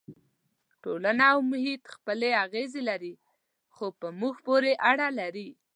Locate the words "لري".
2.89-3.13, 5.19-5.49